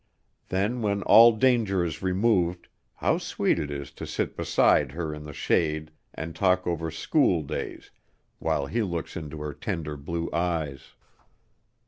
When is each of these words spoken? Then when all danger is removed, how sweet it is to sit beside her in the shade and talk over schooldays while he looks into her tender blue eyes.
Then 0.49 0.81
when 0.81 1.03
all 1.03 1.31
danger 1.33 1.85
is 1.85 2.01
removed, 2.01 2.69
how 2.95 3.19
sweet 3.19 3.59
it 3.59 3.69
is 3.69 3.91
to 3.91 4.07
sit 4.07 4.35
beside 4.35 4.93
her 4.93 5.13
in 5.13 5.25
the 5.25 5.31
shade 5.31 5.91
and 6.15 6.35
talk 6.35 6.65
over 6.65 6.89
schooldays 6.89 7.91
while 8.39 8.65
he 8.65 8.81
looks 8.81 9.15
into 9.15 9.39
her 9.41 9.53
tender 9.53 9.95
blue 9.97 10.27
eyes. 10.33 10.93